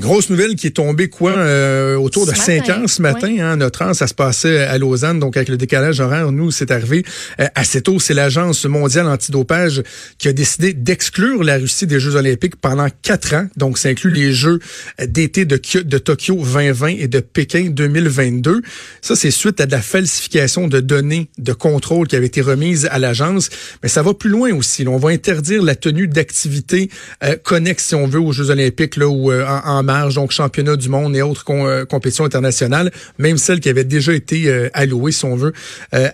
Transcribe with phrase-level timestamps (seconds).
[0.00, 3.28] Grosse nouvelle qui est tombée quoi euh, autour de Ce 5 matin, heures ce matin.
[3.28, 3.40] oui.
[3.40, 6.70] Hein, notre an, ça se passait à Lausanne, donc avec le décalage horaire, nous, c'est
[6.70, 7.04] arrivé
[7.40, 7.98] euh, assez tôt.
[7.98, 9.82] C'est l'Agence mondiale antidopage
[10.18, 13.46] qui a décidé d'exclure la Russie des Jeux olympiques pendant quatre ans.
[13.56, 14.58] Donc, ça inclut les Jeux
[15.06, 18.62] d'été de, Kyo- de Tokyo 2020 et de Pékin 2022.
[19.00, 22.86] Ça, c'est suite à de la falsification de données de contrôle qui avait été remise
[22.90, 23.48] à l'agence.
[23.82, 24.84] Mais ça va plus loin aussi.
[24.84, 24.90] là.
[24.90, 26.90] On va interdire la tenue d'activités
[27.24, 30.32] euh, connexes, si on veut, aux Jeux olympiques là, ou euh, en, en marge, donc
[30.32, 34.68] championnat du monde et autres euh, compétitions internationales, même celles qui avaient déjà été euh,
[34.74, 35.52] allouées, si on veut,
[35.94, 36.08] euh,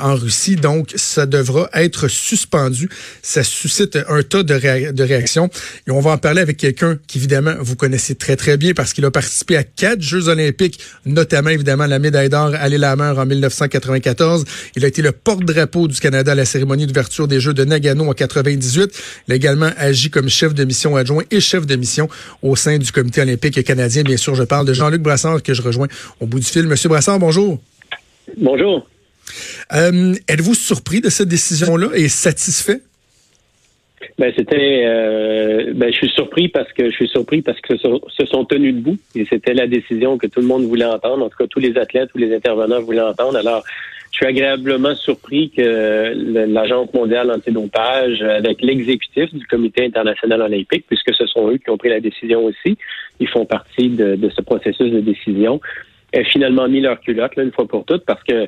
[0.00, 0.54] en Russie.
[0.56, 2.88] Donc, ça devra être suspendu.
[3.22, 5.48] Ça suscite un tas de, réa- de réactions.
[5.88, 9.04] Et on va en parler avec quelqu'un qu'évidemment, vous connaissez très, très bien parce qu'il
[9.04, 14.44] a participé à quatre Jeux olympiques, notamment, évidemment, la médaille d'or à Lillehammer en 1994.
[14.76, 18.08] Il a été le porte-drapeau du Canada à la cérémonie d'ouverture des Jeux de Nagano
[18.08, 18.92] en 98.
[19.28, 22.08] Il a également agi comme chef de mission adjoint et chef de mission
[22.42, 24.02] au sein du comité olympique canadien.
[24.02, 25.88] Bien sûr, je parle de Jean-Luc Brassard que je rejoins
[26.20, 26.66] au bout du fil.
[26.66, 27.58] Monsieur Brassard, bonjour.
[28.36, 28.86] Bonjour.
[29.72, 32.80] Euh, Êtes-vous surpris de cette décision-là et satisfait?
[34.18, 37.82] Ben c'était, euh, ben je suis surpris parce que je suis surpris parce que se
[37.82, 41.24] sont, se sont tenus debout et c'était la décision que tout le monde voulait entendre.
[41.24, 43.38] En tout cas, tous les athlètes, tous les intervenants voulaient entendre.
[43.38, 43.64] Alors,
[44.14, 46.14] je suis agréablement surpris que
[46.46, 51.76] l'Agence mondiale antidopage, avec l'exécutif du Comité international olympique, puisque ce sont eux qui ont
[51.76, 52.78] pris la décision aussi,
[53.18, 55.60] ils font partie de, de ce processus de décision,
[56.12, 58.46] aient finalement mis leur culotte là, une fois pour toutes parce que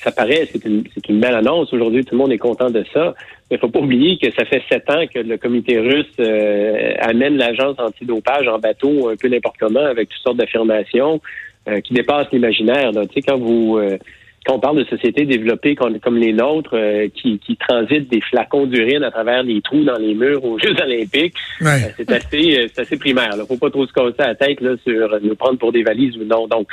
[0.00, 1.72] ça paraît, c'est une, c'est une belle annonce.
[1.72, 3.14] Aujourd'hui, tout le monde est content de ça.
[3.50, 7.36] Mais faut pas oublier que ça fait sept ans que le comité russe euh, amène
[7.36, 11.20] l'agence antidopage en bateau un peu n'importe comment avec toutes sortes d'affirmations
[11.68, 12.92] euh, qui dépassent l'imaginaire.
[12.92, 13.98] Tu sais, quand vous euh,
[14.46, 18.66] quand on parle de sociétés développées comme, les nôtres, euh, qui, qui transitent des flacons
[18.66, 21.84] d'urine à travers les trous dans les murs aux Jeux olympiques, Ouais.
[21.84, 23.30] euh, c'est assez, euh, c'est assez primaire.
[23.38, 26.16] Il faut pas trop se casser la tête là, sur nous prendre pour des valises
[26.16, 26.46] ou non.
[26.48, 26.66] Donc,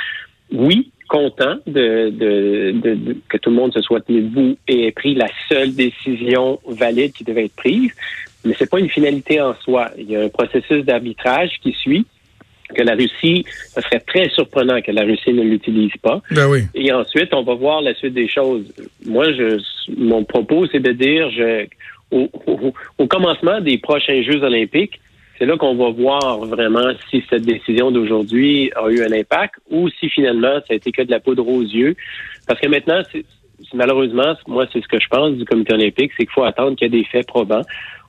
[0.52, 4.86] oui, content de, de, de- de- que tout le monde se soit tenu debout et
[4.86, 7.90] ait pris la seule décision valide qui devait être prise.
[8.44, 9.90] Mais c'est pas une finalité en soi.
[9.98, 12.06] Il y a un processus d'arbitrage qui suit
[12.74, 16.20] que la Russie, ce serait très surprenant que la Russie ne l'utilise pas.
[16.30, 16.60] Ben oui.
[16.74, 18.64] Et ensuite, on va voir la suite des choses.
[19.06, 19.58] Moi, je,
[19.96, 21.66] mon propos, c'est de dire, je,
[22.10, 25.00] au, au- au commencement des prochains Jeux olympiques,
[25.38, 29.88] c'est là qu'on va voir vraiment si cette décision d'aujourd'hui a eu un impact ou
[29.88, 31.94] si finalement ça a été que de la poudre aux yeux.
[32.46, 33.24] Parce que maintenant, c'est,
[33.60, 36.76] c'est- malheureusement, moi, c'est ce que je pense du comité olympique, c'est qu'il faut attendre
[36.76, 37.62] qu'il y ait des faits probants.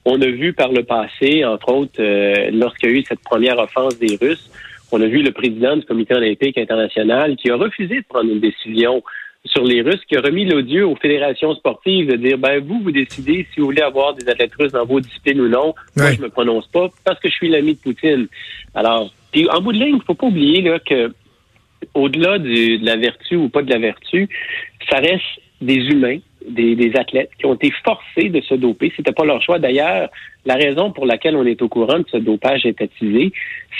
[0.05, 3.59] On a vu par le passé, entre autres, euh, lorsqu'il y a eu cette première
[3.59, 4.49] offense des Russes,
[4.91, 8.39] on a vu le président du comité olympique international qui a refusé de prendre une
[8.39, 9.03] décision
[9.45, 12.91] sur les Russes, qui a remis l'odieux aux fédérations sportives de dire, ben vous, vous
[12.91, 15.73] décidez si vous voulez avoir des athlètes russes dans vos disciplines ou non.
[15.95, 18.27] Moi, je me prononce pas parce que je suis l'ami de Poutine.
[18.75, 21.13] Alors, puis en bout de ligne, il faut pas oublier là, que
[21.93, 24.27] au-delà de la vertu ou pas de la vertu,
[24.89, 25.23] ça reste
[25.61, 28.91] des humains, des, des athlètes qui ont été forcés de se doper.
[28.95, 29.59] C'était pas leur choix.
[29.59, 30.09] D'ailleurs,
[30.45, 33.31] la raison pour laquelle on est au courant de ce dopage étatisé,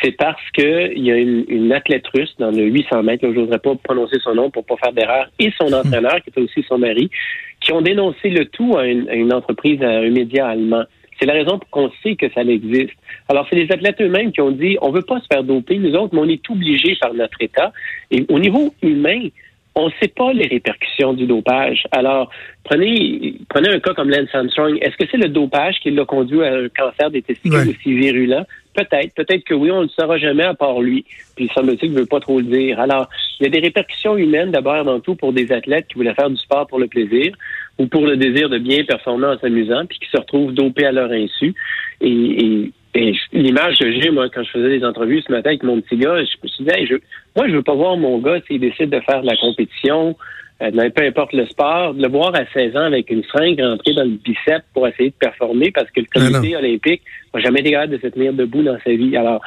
[0.01, 3.33] c'est parce que il y a une, une athlète russe dans le 800 mètres, là,
[3.33, 6.63] j'oserais pas prononcer son nom pour pas faire d'erreur, et son entraîneur, qui était aussi
[6.67, 7.09] son mari,
[7.61, 10.83] qui ont dénoncé le tout à une, à une entreprise, à un média allemand.
[11.19, 12.93] C'est la raison pour qu'on sait que ça existe.
[13.27, 15.93] Alors, c'est les athlètes eux-mêmes qui ont dit, on veut pas se faire doper, nous
[15.93, 17.73] autres, mais on est obligés par notre État.
[18.09, 19.27] Et au niveau humain,
[19.79, 21.84] on ne sait pas les répercussions du dopage.
[21.91, 22.29] Alors,
[22.63, 24.78] prenez, prenez un cas comme Lance Armstrong.
[24.81, 27.69] Est-ce que c'est le dopage qui l'a conduit à un cancer des testicules Ouais.
[27.69, 28.45] aussi virulent?
[28.73, 29.13] Peut-être.
[29.16, 31.03] Peut-être que oui, on ne le saura jamais à part lui.
[31.35, 32.80] Puis, semble-t-il ne veut pas trop le dire.
[32.80, 33.09] Alors,
[33.39, 36.30] il y a des répercussions humaines d'abord avant tout pour des athlètes qui voulaient faire
[36.30, 37.33] du sport pour le plaisir
[37.77, 40.92] ou pour le désir de bien performer en s'amusant, puis qui se retrouvent dopés à
[40.92, 41.53] leur insu.
[42.01, 45.63] Et, et, et l'image que j'ai, moi, quand je faisais des entrevues ce matin avec
[45.63, 46.95] mon petit gars, je me suis dit, Hey, je,
[47.36, 50.15] moi, je veux pas voir mon gars s'il décide de faire de la compétition,
[50.62, 53.94] euh, peu importe le sport, de le voir à 16 ans avec une seringue rentrée
[53.94, 57.01] dans le biceps pour essayer de performer parce que le Ah, comité olympique
[57.33, 59.15] n'a jamais été capable de se tenir debout dans sa vie.
[59.15, 59.41] Alors,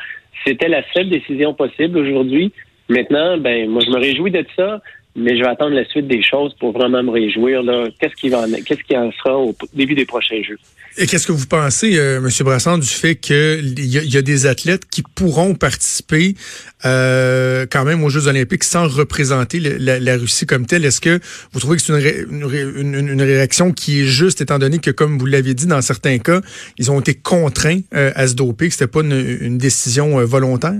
[0.46, 2.52] c'était la seule décision possible aujourd'hui.
[2.88, 4.80] Maintenant, ben, moi, je me réjouis de ça,
[5.14, 7.62] mais je vais attendre la suite des choses pour vraiment me réjouir.
[8.00, 10.58] Qu'est-ce qui qu'est-ce qui en sera au début des prochains Jeux?
[10.98, 12.28] Et qu'est-ce que vous pensez, euh, M.
[12.40, 16.34] Brassard, du fait qu'il y, y, a des athlètes qui pourront participer
[16.84, 20.84] euh, quand même aux Jeux olympiques sans représenter la, Russie comme telle?
[20.84, 21.18] Est-ce que
[21.52, 25.18] vous trouvez que c'est une, une, une, réaction qui est juste, étant donné que, comme
[25.18, 26.42] vous l'avez dit, dans certains cas,
[26.76, 30.74] ils ont été contraints euh, à se doper, que c'était pas une, décision euh, volontaire?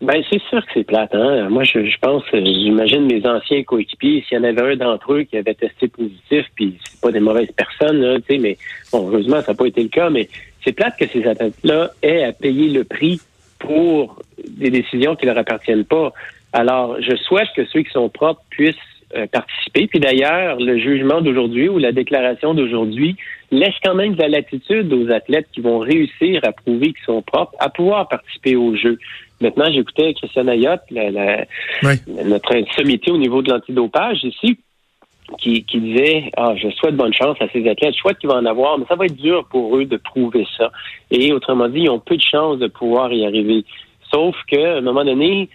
[0.00, 1.14] Ben c'est sûr que c'est plate.
[1.14, 1.48] Hein?
[1.50, 5.22] Moi, je, je pense, j'imagine mes anciens coéquipiers, s'il y en avait un d'entre eux
[5.24, 8.56] qui avait testé positif, puis c'est pas des mauvaises personnes, là, mais
[8.92, 10.28] bon, heureusement, ça n'a pas été le cas, mais
[10.64, 13.20] c'est plate que ces athlètes-là aient à payer le prix
[13.58, 16.12] pour des décisions qui ne leur appartiennent pas.
[16.52, 18.74] Alors, je souhaite que ceux qui sont propres puissent
[19.16, 19.86] euh, participer.
[19.86, 23.16] Puis d'ailleurs, le jugement d'aujourd'hui ou la déclaration d'aujourd'hui
[23.50, 27.20] laisse quand même de la latitude aux athlètes qui vont réussir à prouver qu'ils sont
[27.20, 28.98] propres à pouvoir participer aux Jeux.
[29.40, 31.44] Maintenant, j'écoutais Christian Ayotte, la,
[32.06, 34.58] notre sommité au niveau de l'antidopage ici,
[35.38, 38.36] qui, qui disait Ah, je souhaite bonne chance à ces athlètes, je souhaite qu'ils vont
[38.36, 40.70] en avoir, mais ça va être dur pour eux de prouver ça.
[41.10, 43.64] Et autrement dit, ils ont peu de chances de pouvoir y arriver.
[44.12, 45.48] Sauf qu'à un moment donné,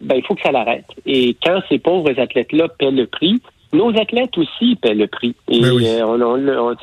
[0.00, 0.86] ben, il faut que ça l'arrête.
[1.06, 3.40] Et quand ces pauvres athlètes-là paient le prix,
[3.72, 5.34] nos athlètes aussi paient le prix.
[5.48, 6.76] Et ben euh, on, on,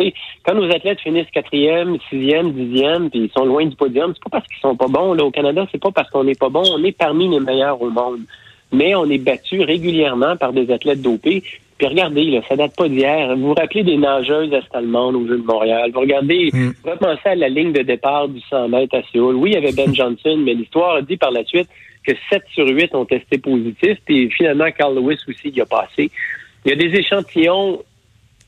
[0.46, 4.40] quand nos athlètes finissent quatrième, sixième, dixième, puis ils sont loin du podium, c'est pas
[4.40, 5.14] parce qu'ils sont pas bons.
[5.14, 6.64] Là, au Canada, c'est pas parce qu'on n'est pas bon.
[6.72, 8.22] On est parmi les meilleurs au monde.
[8.72, 11.44] Mais on est battu régulièrement par des athlètes dopés.
[11.78, 13.36] Puis regardez, là, ça date pas d'hier.
[13.36, 15.92] Vous vous rappelez des nageuses est-allemandes au Jeu de Montréal?
[15.94, 16.74] Vous regardez, mm.
[16.84, 19.36] vous repensez à la ligne de départ du 100 mètres à Séoul.
[19.36, 21.70] Oui, il y avait Ben Johnson, mais l'histoire dit par la suite
[22.06, 23.98] que 7 sur 8 ont testé positif.
[24.06, 26.10] Puis finalement, Carl Lewis aussi y a passé.
[26.68, 27.82] Il y a des échantillons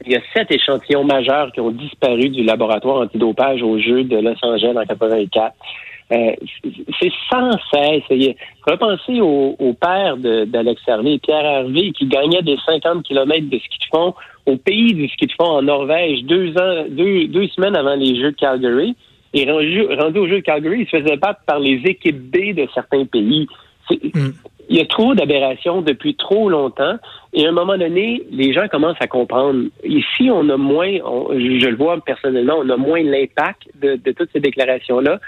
[0.06, 4.18] il y a sept échantillons majeurs qui ont disparu du laboratoire antidopage au jeu de
[4.18, 5.54] Los Angeles en 84.
[6.12, 6.32] Euh,
[7.00, 8.36] c'est sans cesse.
[8.66, 13.78] Repensez au, au père d'Alex Hervé, Pierre Hervé, qui gagnait des 50 km de ski
[13.78, 14.14] de fond
[14.46, 18.32] au pays du ski de fond en Norvège deux ans, deux semaines avant les Jeux
[18.32, 18.96] de Calgary.
[19.34, 22.56] Et rendu, rendu aux Jeux de Calgary, il se faisait battre par les équipes B
[22.56, 23.48] de certains pays.
[23.92, 24.30] Mm.
[24.70, 26.98] Il y a trop d'aberrations depuis trop longtemps.
[27.34, 29.66] Et à un moment donné, les gens commencent à comprendre.
[29.84, 34.30] Ici, on a moins, je, le vois personnellement, on a moins l'impact de, de toutes
[34.32, 35.20] ces déclarations-là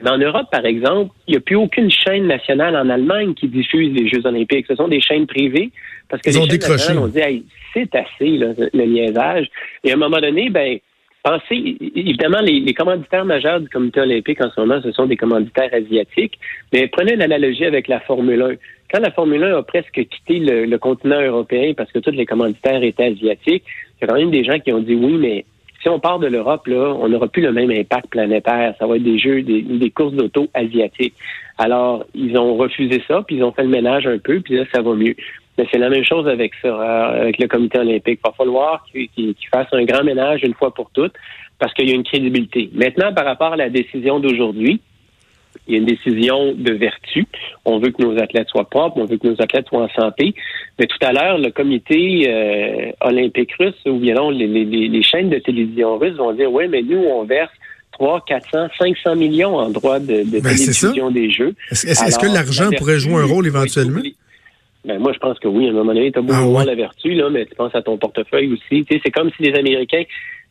[0.00, 3.48] mais en Europe, par exemple, il n'y a plus aucune chaîne nationale en Allemagne qui
[3.48, 4.66] diffuse les Jeux olympiques.
[4.66, 5.70] Ce sont des chaînes privées
[6.08, 6.92] parce que Ils les ont décroché.
[6.96, 9.48] on dit c'est assez le liaisage.
[9.84, 10.78] Et à un moment donné, ben
[11.22, 15.70] pensez, évidemment, les, commanditaires majeurs du comité olympique en ce moment, ce sont des commanditaires
[15.72, 16.38] asiatiques,
[16.72, 18.54] mais prenez l'analogie avec la Formule 1.
[18.92, 22.26] Quand la Formule 1 a presque quitté le, le continent européen parce que tous les
[22.26, 25.44] commanditaires étaient asiatiques, il y a quand même des gens qui ont dit oui, mais
[25.82, 28.74] si on part de l'Europe, là, on n'aura plus le même impact planétaire.
[28.78, 31.14] Ça va être des jeux, des, courses d'auto asiatiques.
[31.58, 34.64] Alors, ils ont refusé ça, puis ils ont fait le ménage un peu, puis là,
[34.72, 35.16] ça va mieux.
[35.58, 38.20] Mais c'est la même chose avec ça, euh, avec le comité olympique.
[38.24, 41.14] Il va falloir qu'ils fassent un grand ménage une fois pour toutes,
[41.58, 42.70] parce qu'il y a une crédibilité.
[42.72, 44.80] Maintenant, par rapport à la décision d'aujourd'hui,
[45.66, 47.26] il y a une décision de vertu.
[47.64, 50.34] On veut que nos athlètes soient propres, on veut que nos athlètes soient en santé.
[50.78, 55.02] Mais tout à l'heure, le comité euh, olympique russe, ou bien non, les, les, les,
[55.02, 57.52] chaînes de télévision russes vont dire, oui, mais nous, on verse
[57.92, 61.54] 3, 400, 500 millions en droit de, de ben, télévision des Jeux.
[61.70, 64.00] Est-ce que l'argent pourrait jouer un rôle éventuellement?
[64.84, 65.66] Ben, moi, je pense que oui.
[65.66, 67.82] À un moment donné, tu as beau ah, la vertu, là, mais tu penses à
[67.82, 68.84] ton portefeuille aussi.
[68.88, 70.02] c'est comme si les Américains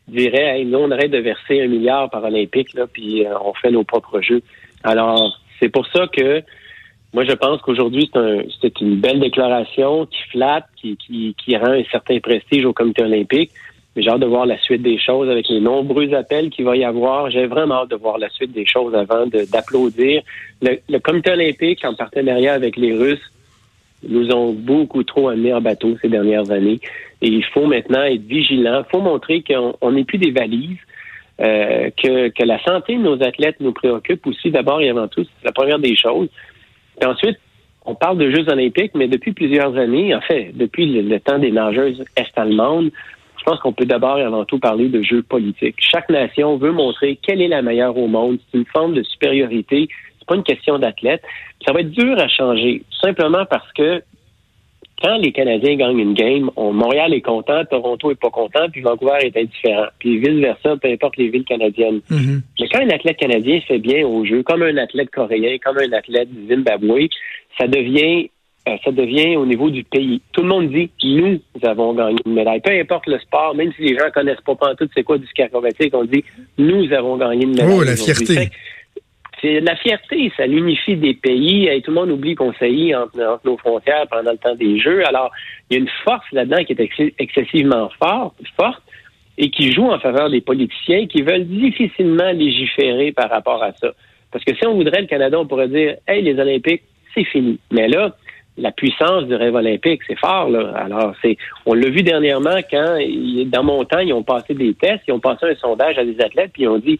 [0.08, 3.52] diraient, hey, nous, on arrête de verser un milliard par Olympique, là, puis euh, on
[3.54, 4.42] fait nos propres jeux.
[4.82, 6.42] Alors, c'est pour ça que
[7.12, 8.10] moi, je pense qu'aujourd'hui,
[8.62, 13.50] c'est une belle déclaration qui flatte, qui, qui, rend un certain prestige au comité olympique.
[13.94, 16.74] Mais j'ai hâte de voir la suite des choses avec les nombreux appels qu'il va
[16.74, 17.30] y avoir.
[17.30, 20.22] J'ai vraiment hâte de voir la suite des choses avant d'applaudir.
[20.62, 23.30] Le, le, comité olympique, en partenariat avec les Russes,
[24.08, 26.80] nous ont beaucoup trop amené en bateau ces dernières années.
[27.20, 28.82] Et il faut maintenant être vigilant.
[28.86, 30.78] Il faut montrer qu'on n'est plus des valises.
[31.40, 35.24] Euh, que, que, la santé de nos athlètes nous préoccupe aussi d'abord et avant tout.
[35.24, 36.28] C'est la première des choses.
[37.00, 37.38] Et ensuite,
[37.84, 41.50] on parle de Jeux olympiques, mais depuis plusieurs années, en fait, depuis le, temps des
[41.50, 42.90] nageuses est-allemandes,
[43.38, 45.74] je pense qu'on peut d'abord et avant tout parler de jeux politiques.
[45.78, 48.38] Chaque nation veut montrer quelle est la meilleure au monde.
[48.50, 49.88] C'est une forme de supériorité.
[50.22, 51.22] C'est pas une question d'athlète.
[51.66, 54.02] Ça va être dur à changer, simplement parce que
[55.02, 59.18] quand les Canadiens gagnent une game, Montréal est content, Toronto est pas content, puis Vancouver
[59.20, 59.88] est indifférent.
[59.98, 62.00] Puis vice-versa, peu importe les villes canadiennes.
[62.08, 62.40] Mm-hmm.
[62.60, 65.92] Mais quand un athlète canadien fait bien au jeu, comme un athlète coréen, comme un
[65.92, 67.08] athlète du Zimbabwe,
[67.58, 68.28] ça devient
[68.68, 70.22] euh, ça devient au niveau du pays.
[70.32, 72.60] Tout le monde dit nous avons gagné une médaille.
[72.60, 75.42] Peu importe le sport, même si les gens connaissent pas tout c'est quoi du ski
[75.42, 76.22] acrobatique, on dit
[76.58, 77.76] nous avons gagné une médaille.
[77.76, 78.50] Oh, la fierté
[79.42, 81.68] c'est la fierté, ça l'unifie des pays.
[81.82, 85.06] Tout le monde oublie qu'on saillit entre, entre, nos frontières pendant le temps des Jeux.
[85.06, 85.30] Alors,
[85.68, 88.82] il y a une force là-dedans qui est excessivement forte, forte
[89.38, 93.92] et qui joue en faveur des politiciens qui veulent difficilement légiférer par rapport à ça.
[94.30, 96.82] Parce que si on voudrait le Canada, on pourrait dire, hey, les Olympiques,
[97.14, 97.58] c'est fini.
[97.70, 98.14] Mais là,
[98.56, 100.48] la puissance du rêve olympique, c'est fort.
[100.48, 100.72] Là.
[100.76, 102.98] Alors, c'est, on l'a vu dernièrement quand,
[103.46, 106.20] dans mon temps, ils ont passé des tests, ils ont passé un sondage à des
[106.20, 106.98] athlètes, puis ils ont dit,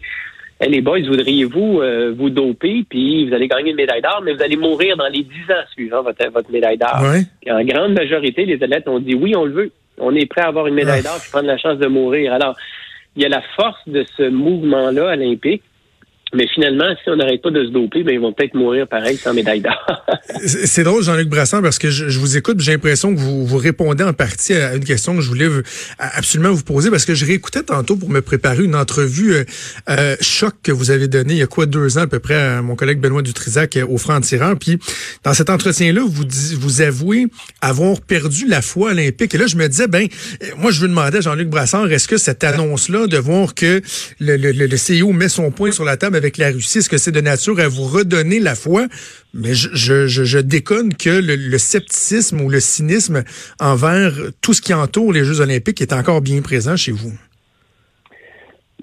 [0.63, 4.33] hey, les boys, voudriez-vous euh, vous doper, puis vous allez gagner une médaille d'or, mais
[4.33, 7.03] vous allez mourir dans les dix ans suivant votre, votre médaille d'or.
[7.49, 9.71] En grande majorité, les athlètes ont dit, oui, on le veut.
[9.97, 12.33] On est prêt à avoir une médaille d'or, puis prendre la chance de mourir.
[12.33, 12.55] Alors,
[13.15, 15.63] il y a la force de ce mouvement-là olympique
[16.33, 19.17] mais finalement, si on n'arrête pas de se doper, ben, ils vont peut-être mourir pareil
[19.17, 20.03] sans médaille d'or.
[20.45, 24.03] c'est drôle, Jean-Luc Brassan, parce que je, vous écoute, j'ai l'impression que vous, vous répondez
[24.03, 25.49] en partie à une question que je voulais
[25.99, 29.43] absolument vous poser, parce que je réécoutais tantôt pour me préparer une entrevue euh,
[29.89, 32.35] euh, choc que vous avez donnée il y a quoi deux ans à peu près
[32.35, 34.57] à mon collègue Benoît Dutrisac euh, au franc-tireur.
[34.57, 34.79] Puis
[35.23, 36.23] dans cet entretien-là, vous
[36.59, 37.27] vous avouez
[37.61, 39.35] avoir perdu la foi olympique.
[39.35, 40.07] Et là, je me disais, ben,
[40.57, 43.81] moi, je veux demander à Jean-Luc Brassard, est-ce que cette annonce-là de voir que
[44.19, 46.97] le, le, le, CEO met son point sur la table avec la Russie, est-ce que
[46.97, 48.87] c'est de nature à vous redonner la foi?
[49.33, 53.23] Mais je, je, déconne que le, scepticisme ou le cynisme
[53.59, 57.13] envers tout ce qui entoure les Jeux olympiques est encore bien présent chez vous.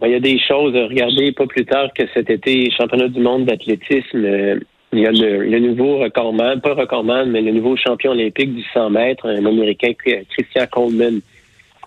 [0.01, 3.21] Ben, il y a des choses, regardez, pas plus tard que cet été, championnat du
[3.21, 4.59] monde d'athlétisme, euh,
[4.93, 8.91] il y a le, nouveau recordman, pas recordman, mais le nouveau champion olympique du 100
[8.91, 11.21] mètres, un Américain, Christian Coleman.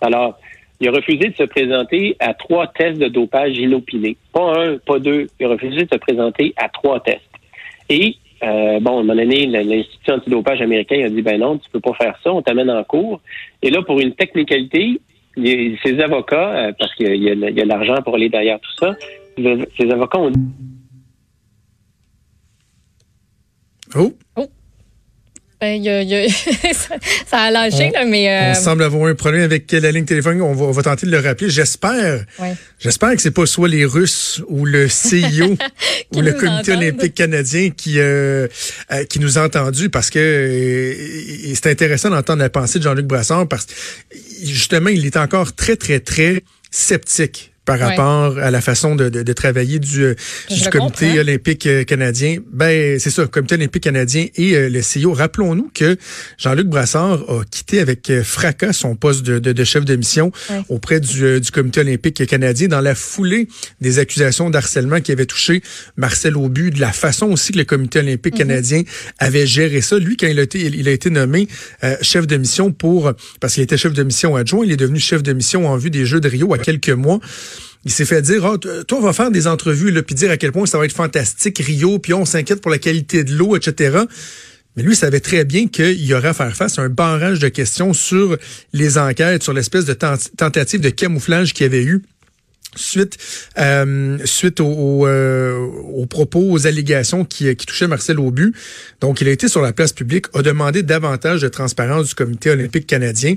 [0.00, 0.38] Alors,
[0.80, 4.16] il a refusé de se présenter à trois tests de dopage inopinés.
[4.32, 5.28] Pas un, pas deux.
[5.38, 7.22] Il a refusé de se présenter à trois tests.
[7.88, 11.70] Et, euh, bon, à un moment donné, l'Institut antidopage américain a dit, ben non, tu
[11.70, 13.20] peux pas faire ça, on t'amène en cours.
[13.62, 15.00] Et là, pour une technicalité,
[15.36, 18.96] ses avocats, euh, parce qu'il y a, l'argent pour aller derrière tout ça,
[19.36, 20.40] ses avocats ont dit...
[23.96, 24.12] Oh!
[25.64, 26.28] Ben,
[27.26, 28.28] ça a lâché, mais.
[28.28, 30.42] On euh, semble avoir un problème avec la ligne téléphonique.
[30.42, 31.48] On va, tenter de le rappeler.
[31.48, 32.24] J'espère.
[32.78, 35.56] J'espère que c'est pas soit les Russes ou le CIO
[36.14, 38.46] ou le Comité olympique canadien qui euh,
[38.92, 40.96] euh, qui nous a entendus parce que
[41.54, 43.72] c'est intéressant d'entendre la pensée de Jean-Luc Brassard parce que
[44.42, 49.22] justement, il est encore très, très, très sceptique par rapport à la façon de, de,
[49.22, 50.14] de travailler du, euh,
[50.50, 52.38] du comité olympique euh, canadien.
[52.52, 55.14] Ben c'est ça, comité olympique canadien et euh, le CEO.
[55.14, 55.96] Rappelons-nous que
[56.36, 60.30] Jean-Luc Brassard a quitté avec fracas son poste de, de chef de mission
[60.68, 63.48] auprès du, du, comité olympique canadien dans la foulée
[63.80, 65.62] des accusations d'harcèlement qui avaient touché
[65.96, 68.38] Marcel Aubu, de la façon aussi que le comité olympique mhm.
[68.38, 68.82] canadien
[69.18, 69.98] avait géré ça.
[69.98, 71.48] Lui, quand il a été, il a été nommé
[72.02, 75.22] chef de mission pour, parce qu'il était chef de mission adjoint, il est devenu chef
[75.22, 77.20] de mission en vue des Jeux de Rio à quelques mois.
[77.84, 80.36] Il s'est fait dire, oh, toi, on va faire des entrevues, là, puis dire à
[80.36, 83.56] quel point ça va être fantastique, Rio, puis on s'inquiète pour la qualité de l'eau,
[83.56, 83.98] etc.
[84.76, 87.48] Mais lui savait très bien qu'il y aurait à faire face à un barrage de
[87.48, 88.36] questions sur
[88.72, 92.02] les enquêtes, sur l'espèce de tentative de camouflage qu'il y avait eu
[92.76, 93.18] suite
[93.58, 95.58] euh, suite aux, euh,
[95.92, 98.52] aux, propos, aux allégations qui, qui touchaient Marcel Aubu.
[99.00, 102.50] Donc, il a été sur la place publique, a demandé davantage de transparence du Comité
[102.50, 103.34] olympique canadien.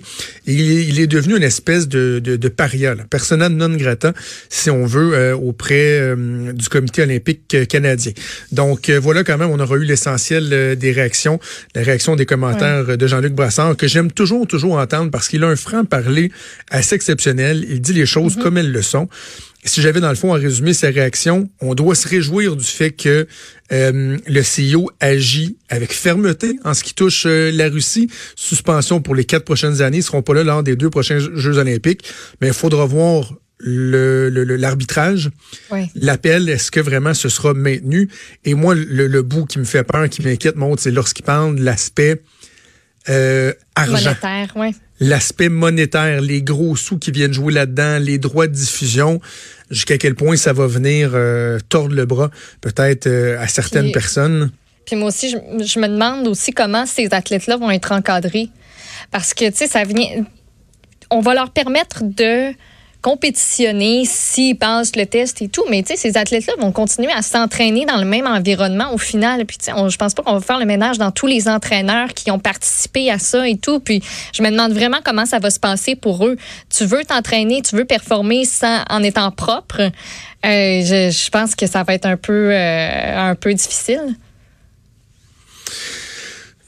[0.47, 4.13] Et il, est, devenu une espèce de, de, de paria, là, persona non grata,
[4.49, 8.13] si on veut, euh, auprès euh, du Comité olympique canadien.
[8.51, 11.39] Donc, voilà quand même, on aura eu l'essentiel des réactions,
[11.75, 15.47] la réaction des commentaires de Jean-Luc Brassard, que j'aime toujours, toujours entendre parce qu'il a
[15.47, 16.31] un franc-parler
[16.69, 17.65] assez exceptionnel.
[17.69, 18.41] Il dit les choses mm-hmm.
[18.41, 19.09] comme elles le sont
[19.63, 22.91] si j'avais dans le fond à résumer sa réaction, on doit se réjouir du fait
[22.91, 23.27] que
[23.71, 28.09] euh, le CEO agit avec fermeté en ce qui touche euh, la Russie.
[28.35, 31.57] Suspension pour les quatre prochaines années, ils seront pas là lors des deux prochains Jeux
[31.57, 32.03] olympiques,
[32.39, 35.31] mais il faudra voir l'arbitrage,
[35.71, 38.07] le, l'appel, est-ce que vraiment ce sera maintenu?
[38.45, 42.21] Et moi, le, bout qui me fait peur, qui m'inquiète, c'est lorsqu'il parle de l'aspect
[43.09, 43.93] euh, argent.
[43.93, 49.21] Monétaire, ouais l'aspect monétaire, les gros sous qui viennent jouer là-dedans, les droits de diffusion,
[49.69, 54.51] jusqu'à quel point ça va venir euh, tordre le bras peut-être euh, à certaines personnes.
[54.85, 58.49] Puis moi aussi, je, je, me demande aussi comment ces athlètes-là vont être encadrés.
[59.11, 60.25] Parce que, tu sais, ça vient...
[61.09, 62.53] On va leur permettre de
[63.01, 65.63] compétitionner s'ils passent le test et tout.
[65.69, 69.45] Mais tu sais, ces athlètes-là vont continuer à s'entraîner dans le même environnement au final.
[69.45, 72.13] Puis tu sais, je pense pas qu'on va faire le ménage dans tous les entraîneurs
[72.13, 73.79] qui ont participé à ça et tout.
[73.79, 74.01] Puis
[74.33, 76.37] je me demande vraiment comment ça va se passer pour eux.
[76.75, 79.81] Tu veux t'entraîner, tu veux performer sans, en étant propre.
[79.81, 79.91] Euh,
[80.43, 84.15] je, pense que ça va être un peu, euh, un peu difficile.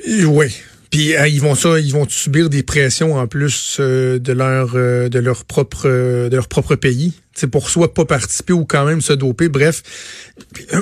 [0.07, 0.53] Oui,
[0.89, 4.72] Puis euh, ils vont ça, ils vont subir des pressions en plus euh, de leur
[4.75, 7.13] euh, de leur propre de leur propre pays.
[7.34, 9.50] C'est pour soit pas participer ou quand même se doper.
[9.50, 9.84] Bref,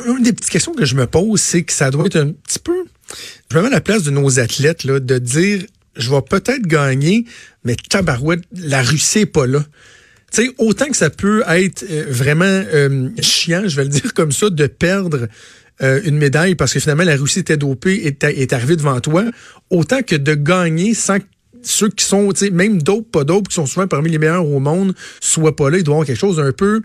[0.07, 2.59] une des petites questions que je me pose, c'est que ça doit être un petit
[2.59, 2.85] peu.
[3.51, 5.63] Je me mets à la place de nos athlètes là, de dire
[5.95, 7.25] je vais peut-être gagner,
[7.63, 9.63] mais tabarouette, la Russie est pas là.
[10.31, 12.63] Tu sais, autant que ça peut être vraiment
[13.21, 15.27] chiant, je vais le dire comme ça, de perdre
[15.81, 19.23] euh, une médaille parce que finalement la Russie était dopée et est arrivée devant toi,
[19.69, 21.17] autant que de gagner sans
[21.67, 24.93] ceux qui sont, même d'autres, pas d'autres, qui sont souvent parmi les meilleurs au monde,
[25.19, 25.77] soient pas là.
[25.77, 26.81] Ils doivent avoir quelque chose d'un peu.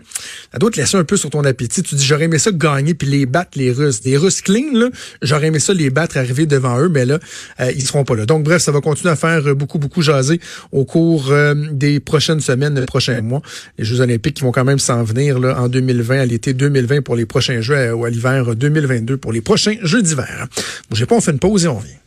[0.51, 1.83] Ça doit te laisser un peu sur ton appétit.
[1.83, 4.01] Tu dis, j'aurais aimé ça gagner puis les battre, les Russes.
[4.01, 4.89] Des Russes clean, là,
[5.21, 7.19] j'aurais aimé ça les battre, arriver devant eux, mais là,
[7.59, 8.25] euh, ils seront pas là.
[8.25, 10.39] Donc, bref, ça va continuer à faire beaucoup, beaucoup jaser
[10.71, 13.41] au cours euh, des prochaines semaines, des prochains mois.
[13.77, 17.01] Les Jeux Olympiques qui vont quand même s'en venir là, en 2020, à l'été 2020
[17.01, 20.47] pour les prochains Jeux, ou à l'hiver 2022 pour les prochains Jeux d'hiver.
[20.91, 22.02] J'ai pas, on fait une pause et on vient.